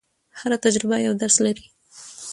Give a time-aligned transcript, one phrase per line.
[0.39, 1.65] هره تجربه یو درس لري.